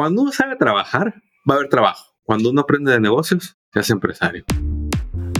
[0.00, 1.12] Cuando uno sabe trabajar,
[1.46, 2.16] va a haber trabajo.
[2.22, 4.46] Cuando uno aprende de negocios, se hace empresario.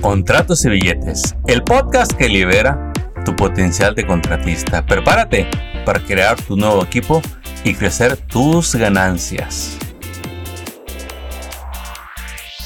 [0.02, 2.92] Contratos y billetes, el podcast que libera
[3.24, 4.84] tu potencial de contratista.
[4.84, 5.48] Prepárate
[5.86, 7.22] para crear tu nuevo equipo
[7.64, 9.78] y crecer tus ganancias.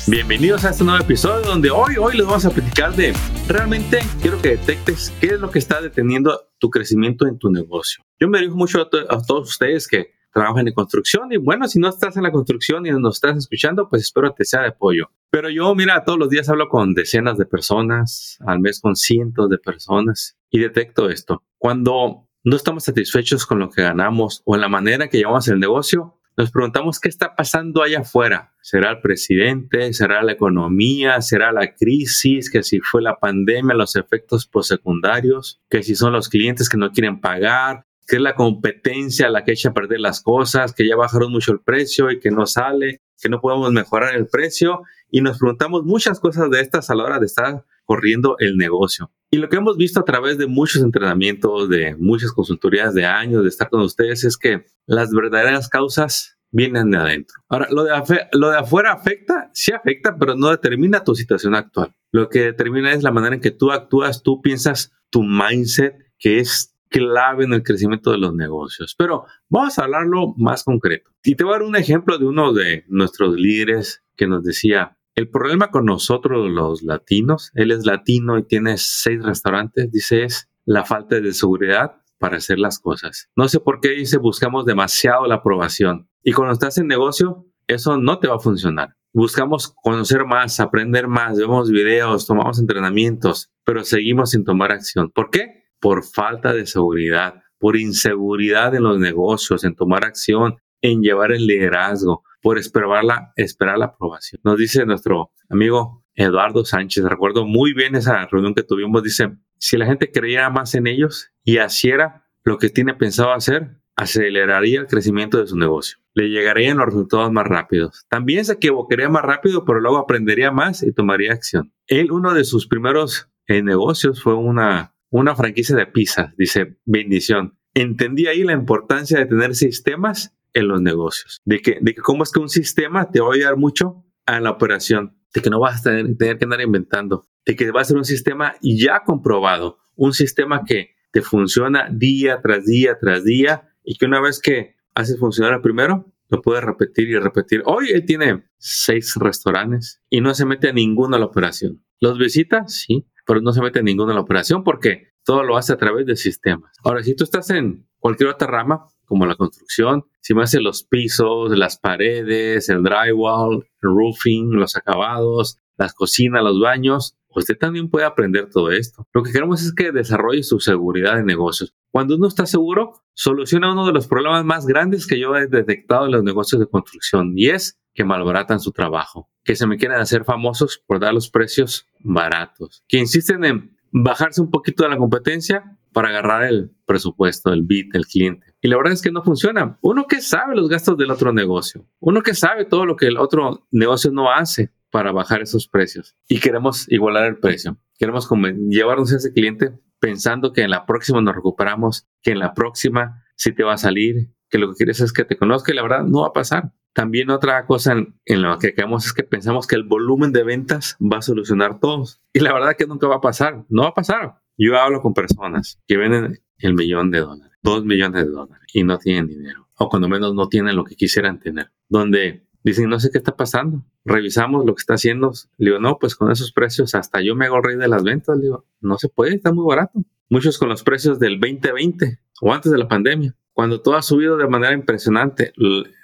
[0.08, 3.14] Bienvenidos a este nuevo episodio donde hoy, hoy les vamos a platicar de
[3.46, 8.02] realmente quiero que detectes qué es lo que está deteniendo tu crecimiento en tu negocio.
[8.18, 11.78] Yo me dirijo mucho a, a todos ustedes que trabajan en construcción y bueno, si
[11.78, 15.10] no estás en la construcción y nos estás escuchando, pues espero te sea de apoyo.
[15.30, 19.48] Pero yo, mira, todos los días hablo con decenas de personas, al mes con cientos
[19.48, 21.44] de personas y detecto esto.
[21.56, 25.60] Cuando no estamos satisfechos con lo que ganamos o en la manera que llevamos el
[25.60, 28.54] negocio, nos preguntamos qué está pasando allá afuera.
[28.60, 29.92] ¿Será el presidente?
[29.92, 31.20] ¿Será la economía?
[31.20, 32.50] ¿Será la crisis?
[32.50, 35.62] ¿Que si fue la pandemia, los efectos postsecundarios?
[35.70, 37.86] ¿Que si son los clientes que no quieren pagar?
[38.06, 41.52] Que es la competencia la que echa a perder las cosas, que ya bajaron mucho
[41.52, 44.82] el precio y que no sale, que no podemos mejorar el precio.
[45.10, 49.10] Y nos preguntamos muchas cosas de estas a la hora de estar corriendo el negocio.
[49.30, 53.42] Y lo que hemos visto a través de muchos entrenamientos, de muchas consultorías de años,
[53.42, 57.36] de estar con ustedes, es que las verdaderas causas vienen de adentro.
[57.48, 57.90] Ahora, lo de,
[58.32, 61.92] lo de afuera afecta, sí afecta, pero no determina tu situación actual.
[62.12, 66.38] Lo que determina es la manera en que tú actúas, tú piensas, tu mindset, que
[66.38, 68.94] es clave en el crecimiento de los negocios.
[68.96, 71.10] Pero vamos a hablarlo más concreto.
[71.24, 74.96] Y te voy a dar un ejemplo de uno de nuestros líderes que nos decía,
[75.16, 80.48] el problema con nosotros los latinos, él es latino y tiene seis restaurantes, dice, es
[80.64, 83.28] la falta de seguridad para hacer las cosas.
[83.34, 86.08] No sé por qué dice, buscamos demasiado la aprobación.
[86.22, 88.94] Y cuando estás en negocio, eso no te va a funcionar.
[89.12, 95.10] Buscamos conocer más, aprender más, vemos videos, tomamos entrenamientos, pero seguimos sin tomar acción.
[95.10, 95.63] ¿Por qué?
[95.84, 101.46] Por falta de seguridad, por inseguridad en los negocios, en tomar acción, en llevar el
[101.46, 104.40] liderazgo, por esperar la, esperar la aprobación.
[104.44, 109.76] Nos dice nuestro amigo Eduardo Sánchez, recuerdo muy bien esa reunión que tuvimos, dice, si
[109.76, 114.86] la gente creyera más en ellos y haciera lo que tiene pensado hacer, aceleraría el
[114.86, 115.98] crecimiento de su negocio.
[116.14, 118.06] Le llegarían los resultados más rápidos.
[118.08, 121.74] También se equivocaría más rápido, pero luego aprendería más y tomaría acción.
[121.88, 127.56] Él, uno de sus primeros eh, negocios fue una una franquicia de pizza, dice, bendición.
[127.72, 132.24] Entendí ahí la importancia de tener sistemas en los negocios, de que, de que cómo
[132.24, 135.60] es que un sistema te va a ayudar mucho a la operación, de que no
[135.60, 139.04] vas a tener, tener que andar inventando, de que va a ser un sistema ya
[139.04, 144.40] comprobado, un sistema que te funciona día tras día tras día y que una vez
[144.40, 147.62] que haces funcionar el primero, lo puedes repetir y repetir.
[147.66, 151.84] Hoy él tiene seis restaurantes y no se mete a ninguno a la operación.
[152.00, 152.66] ¿Los visita?
[152.66, 156.06] Sí pero no se mete ninguno en la operación porque todo lo hace a través
[156.06, 156.76] de sistemas.
[156.84, 160.84] Ahora, si tú estás en cualquier otra rama, como la construcción, si me hace los
[160.84, 168.06] pisos, las paredes, el drywall, roofing, los acabados, las cocinas, los baños, usted también puede
[168.06, 169.06] aprender todo esto.
[169.12, 171.74] Lo que queremos es que desarrolle su seguridad de negocios.
[171.90, 176.06] Cuando uno está seguro, soluciona uno de los problemas más grandes que yo he detectado
[176.06, 179.98] en los negocios de construcción y es que malbaratan su trabajo, que se me quieren
[179.98, 184.96] hacer famosos por dar los precios baratos, que insisten en bajarse un poquito de la
[184.96, 188.54] competencia para agarrar el presupuesto, el bit del cliente.
[188.60, 189.78] Y la verdad es que no funciona.
[189.80, 193.16] Uno que sabe los gastos del otro negocio, uno que sabe todo lo que el
[193.16, 197.78] otro negocio no hace para bajar esos precios y queremos igualar el precio.
[197.98, 198.28] Queremos
[198.68, 203.24] llevarnos a ese cliente pensando que en la próxima nos recuperamos, que en la próxima
[203.36, 205.82] sí te va a salir, que lo que quieres es que te conozca y la
[205.82, 206.72] verdad no va a pasar.
[206.94, 210.96] También otra cosa en, lo que creemos es que pensamos que el volumen de ventas
[211.00, 212.20] va a solucionar todos.
[212.32, 213.64] Y la verdad que nunca va a pasar.
[213.68, 214.36] No va a pasar.
[214.56, 218.84] Yo hablo con personas que venden el millón de dólares, dos millones de dólares y
[218.84, 219.68] no tienen dinero.
[219.76, 221.72] O cuando menos no tienen lo que quisieran tener.
[221.88, 223.84] Donde dicen, no sé qué está pasando.
[224.04, 225.32] Revisamos lo que está haciendo.
[225.58, 228.36] Le digo, no, pues con esos precios hasta yo me hago rey de las ventas.
[228.36, 230.00] Le digo, no se puede, está muy barato.
[230.30, 234.36] Muchos con los precios del 2020 o antes de la pandemia cuando todo ha subido
[234.36, 235.52] de manera impresionante,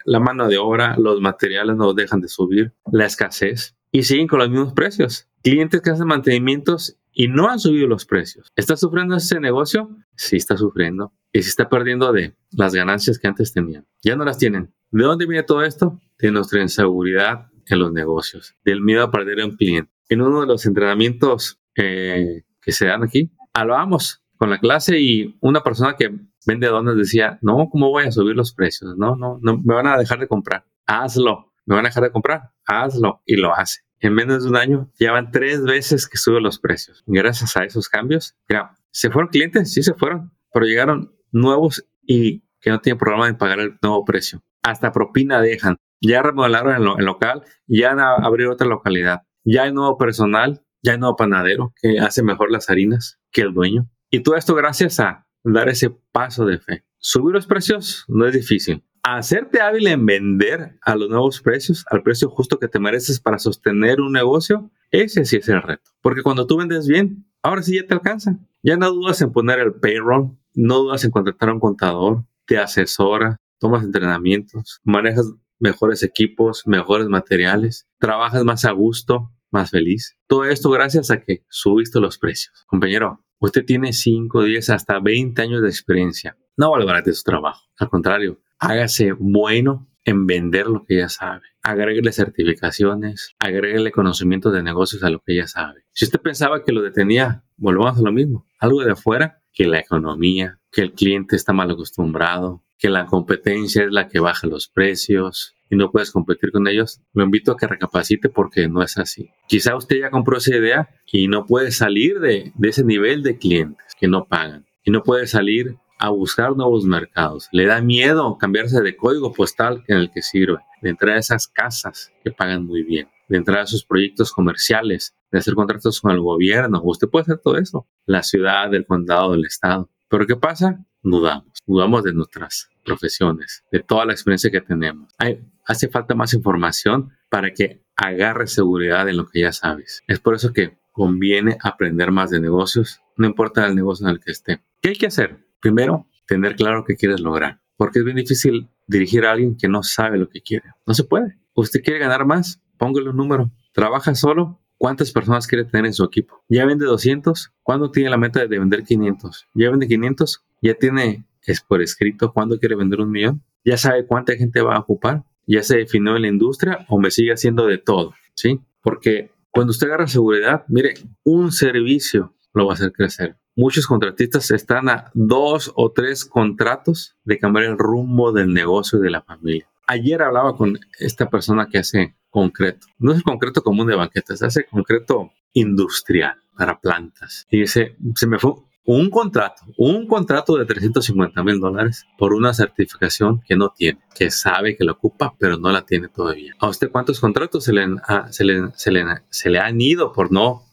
[0.05, 4.39] la mano de obra, los materiales no dejan de subir, la escasez y siguen con
[4.39, 5.29] los mismos precios.
[5.43, 8.53] Clientes que hacen mantenimientos y no han subido los precios.
[8.55, 9.91] ¿Está sufriendo ese negocio?
[10.15, 11.13] Sí está sufriendo.
[11.33, 13.85] Y se está perdiendo de las ganancias que antes tenían.
[14.03, 14.73] Ya no las tienen.
[14.91, 16.01] ¿De dónde viene todo esto?
[16.19, 19.91] De nuestra inseguridad en los negocios, del miedo a perder a un cliente.
[20.09, 25.37] En uno de los entrenamientos eh, que se dan aquí, hablábamos con la clase y
[25.41, 26.11] una persona que
[26.47, 28.97] vende donas decía, no, ¿cómo voy a subir los precios?
[28.97, 30.65] No, no, no, me van a dejar de comprar.
[30.87, 31.53] Hazlo.
[31.67, 32.51] ¿Me van a dejar de comprar?
[32.67, 33.23] Hazlo.
[33.25, 33.81] Y lo hace.
[34.01, 37.05] En menos de un año ya van tres veces que sube los precios.
[37.07, 39.73] Gracias a esos cambios, mira, ¿se fueron clientes?
[39.73, 44.05] Sí se fueron, pero llegaron nuevos y que no tienen problema en pagar el nuevo
[44.05, 44.43] precio.
[44.63, 45.77] hasta propina dejan.
[46.03, 49.23] Ya remodelaron el, local, ya han abierto otra localidad.
[49.45, 53.53] Ya hay nuevo personal, ya hay nuevo panadero que hace mejor las harinas que el
[53.53, 53.91] dueño.
[54.11, 56.85] Y todo esto gracias a dar ese paso de fe.
[56.99, 58.85] Subir los precios no es difícil.
[59.03, 63.39] Hacerte hábil en vender a los nuevos precios, al precio justo que te mereces para
[63.39, 65.91] sostener un negocio, ese sí es el reto.
[66.03, 68.39] Porque cuando tú vendes bien, ahora sí ya te alcanza.
[68.63, 72.59] Ya no dudas en poner el payroll, no dudas en contratar a un contador, te
[72.59, 80.17] asesora, tomas entrenamientos, manejas mejores equipos, mejores materiales, trabajas más a gusto, más feliz.
[80.27, 82.65] Todo esto gracias a que subiste los precios.
[82.67, 86.37] Compañero, usted tiene 5, 10, hasta 20 años de experiencia.
[86.57, 87.67] No valorate su trabajo.
[87.79, 91.43] Al contrario, hágase bueno en vender lo que ya sabe.
[91.63, 95.85] Agréguele certificaciones, agréguele conocimientos de negocios a lo que ya sabe.
[95.93, 98.47] Si usted pensaba que lo detenía, volvamos a lo mismo.
[98.59, 103.85] Algo de afuera, que la economía, que el cliente está mal acostumbrado, que la competencia
[103.85, 107.57] es la que baja los precios y no puedes competir con ellos, lo invito a
[107.57, 109.31] que recapacite porque no es así.
[109.47, 113.95] Quizá usted ya compró esa idea y no puede salir de, ese nivel de clientes
[113.99, 117.49] que no pagan y no puede salir a buscar nuevos mercados.
[117.53, 121.47] Le da miedo cambiarse de código postal en el que sirve, de entrar a esas
[121.47, 126.13] casas que pagan muy bien, de entrar a esos proyectos comerciales, de hacer contratos con
[126.13, 126.81] el gobierno.
[126.83, 129.91] Usted puede hacer todo eso, la ciudad, el condado, el estado.
[130.09, 130.85] Pero ¿qué pasa?
[131.03, 135.13] Dudamos, dudamos de nuestras profesiones, de toda la experiencia que tenemos.
[135.19, 140.03] Hay, hace falta más información para que agarre seguridad en lo que ya sabes.
[140.07, 144.21] Es por eso que conviene aprender más de negocios, no importa el negocio en el
[144.21, 144.61] que esté.
[144.83, 145.47] ¿Qué hay que hacer?
[145.61, 149.83] Primero, tener claro qué quieres lograr, porque es bien difícil dirigir a alguien que no
[149.83, 150.71] sabe lo que quiere.
[150.87, 151.39] No se puede.
[151.55, 153.51] Usted quiere ganar más, póngale un número.
[153.73, 156.43] Trabaja solo, ¿cuántas personas quiere tener en su equipo?
[156.49, 157.53] ¿Ya vende 200?
[157.63, 159.47] ¿Cuándo tiene la meta de vender 500?
[159.55, 160.43] ¿Ya vende 500?
[160.63, 163.43] ¿Ya tiene es por escrito cuándo quiere vender un millón?
[163.63, 165.23] ¿Ya sabe cuánta gente va a ocupar?
[165.47, 168.15] ¿Ya se definió en la industria o me sigue haciendo de todo?
[168.33, 168.59] ¿Sí?
[168.81, 170.95] Porque cuando usted agarra seguridad, mire,
[171.25, 173.37] un servicio lo va a hacer crecer.
[173.55, 179.11] Muchos contratistas están a dos o tres contratos de cambiar el rumbo del negocio de
[179.11, 179.70] la familia.
[179.91, 182.87] Ayer hablaba con esta persona que hace concreto.
[183.01, 187.45] No es el concreto común de banquetas, hace concreto industrial para plantas.
[187.51, 188.53] Y dice, se me fue
[188.85, 194.31] un contrato, un contrato de 350 mil dólares por una certificación que no tiene, que
[194.31, 196.55] sabe que la ocupa, pero no la tiene todavía.
[196.61, 197.85] ¿A usted cuántos contratos se le,
[198.31, 200.67] se le, se le, se le han ido por no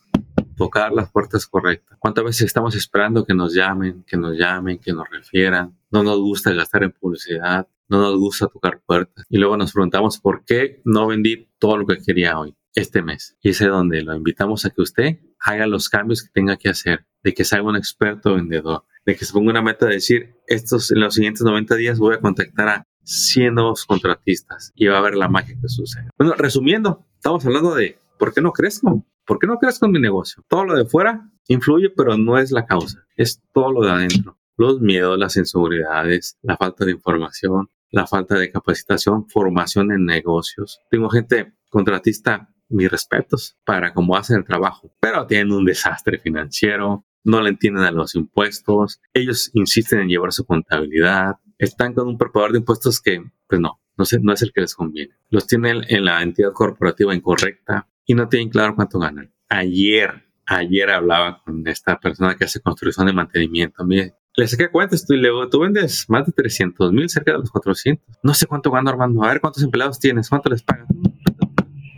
[0.55, 1.97] tocar las puertas correctas.
[1.99, 5.77] ¿Cuántas veces estamos esperando que nos llamen, que nos llamen, que nos refieran?
[5.91, 9.25] No nos gusta gastar en publicidad, no nos gusta tocar puertas.
[9.29, 13.37] Y luego nos preguntamos por qué no vendí todo lo que quería hoy, este mes.
[13.41, 17.05] Y es donde lo invitamos a que usted haga los cambios que tenga que hacer,
[17.23, 20.91] de que sea un experto vendedor, de que se ponga una meta de decir, estos
[20.91, 25.01] en los siguientes 90 días voy a contactar a 100 nuevos contratistas y va a
[25.01, 26.09] ver la magia que sucede.
[26.17, 29.05] Bueno, resumiendo, estamos hablando de ¿por qué no crezco?
[29.25, 30.43] ¿Por qué no crees con mi negocio?
[30.47, 33.05] Todo lo de fuera influye, pero no es la causa.
[33.15, 34.37] Es todo lo de adentro.
[34.57, 40.81] Los miedos, las inseguridades, la falta de información, la falta de capacitación, formación en negocios.
[40.89, 47.05] Tengo gente contratista, mis respetos, para cómo hacen el trabajo, pero tienen un desastre financiero,
[47.23, 52.17] no le entienden a los impuestos, ellos insisten en llevar su contabilidad, están con un
[52.17, 55.15] preparador de impuestos que, pues no, no, sé, no es el que les conviene.
[55.29, 59.33] Los tienen en la entidad corporativa incorrecta, y no tienen claro cuánto ganan.
[59.49, 63.83] Ayer, ayer hablaba con esta persona que hace construcción de mantenimiento.
[63.83, 67.39] Mire, le saqué cuentas tú y luego tú vendes más de 300 mil, cerca de
[67.39, 68.17] los 400.
[68.21, 69.23] No sé cuánto gano Armando.
[69.23, 70.85] A ver cuántos empleados tienes, cuánto les pagan.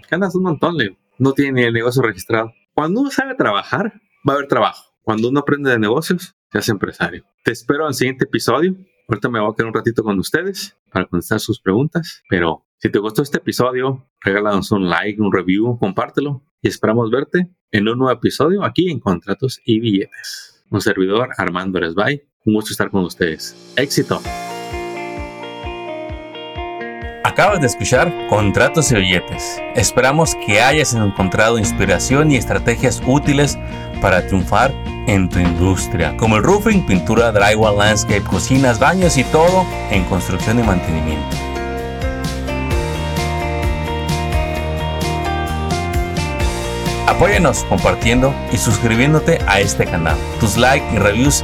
[0.10, 2.54] Ganas un montón, le No tiene ni el negocio registrado.
[2.74, 4.86] Cuando uno sabe trabajar, va a haber trabajo.
[5.04, 7.26] Cuando uno aprende de negocios, se hace empresario.
[7.44, 8.78] Te espero en el siguiente episodio.
[9.10, 12.90] Ahorita me voy a quedar un ratito con ustedes para contestar sus preguntas, pero si
[12.90, 17.98] te gustó este episodio, regálanos un like, un review, compártelo y esperamos verte en un
[17.98, 20.64] nuevo episodio aquí en Contratos y Billetes.
[20.70, 22.29] Un servidor, Armando Eresbay.
[22.46, 23.54] Un gusto estar con ustedes.
[23.76, 24.22] ¡Éxito!
[27.26, 29.62] Acabas de escuchar Contratos y Billetes.
[29.76, 33.58] Esperamos que hayas encontrado inspiración y estrategias útiles
[34.02, 34.72] para triunfar
[35.08, 40.60] en tu industria, como el roofing, pintura, drywall, landscape, cocinas, baños y todo en construcción
[40.60, 41.36] y mantenimiento.
[47.06, 50.18] Apóyanos compartiendo y suscribiéndote a este canal.
[50.40, 51.44] Tus likes y reviews